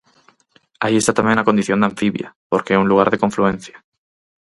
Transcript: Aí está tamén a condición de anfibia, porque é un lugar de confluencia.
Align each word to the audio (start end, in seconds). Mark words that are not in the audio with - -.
Aí 0.83 0.95
está 0.99 1.11
tamén 1.19 1.37
a 1.41 1.47
condición 1.49 1.79
de 1.79 1.87
anfibia, 1.89 2.27
porque 2.51 2.73
é 2.75 2.81
un 2.83 2.89
lugar 2.91 3.07
de 3.09 3.21
confluencia. 3.23 3.75